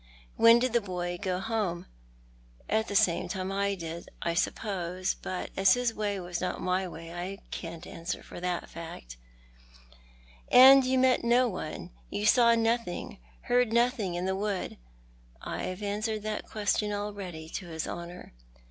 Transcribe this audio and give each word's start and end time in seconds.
When 0.35 0.57
did 0.57 0.73
the 0.73 0.81
boy 0.81 1.19
go 1.21 1.39
home?"" 1.39 1.85
At 2.71 2.87
the 2.87 2.95
same 2.95 3.27
time 3.27 3.51
I 3.51 3.75
did, 3.75 4.09
I 4.23 4.33
suppose; 4.33 5.13
but 5.13 5.51
as 5.55 5.75
his 5.75 5.93
way 5.93 6.19
was 6.19 6.41
not 6.41 6.59
my 6.59 6.87
way 6.87 7.13
I 7.13 7.37
can't 7.51 7.85
answer 7.85 8.23
for 8.23 8.39
the 8.39 8.63
fact."" 8.67 9.17
And 10.51 10.83
you 10.83 10.97
met 10.97 11.23
no 11.23 11.47
one— 11.47 11.91
you 12.09 12.25
saw 12.25 12.55
nothing, 12.55 13.19
heard 13.41 13.71
nothing 13.71 14.15
in 14.15 14.25
the 14.25 14.35
wood?"" 14.35 14.79
I 15.43 15.65
have 15.65 15.83
answered 15.83 16.23
that 16.23 16.49
question 16.49 16.91
already 16.93 17.47
to 17.49 17.67
his 17.67 17.87
Honour." 17.87 18.33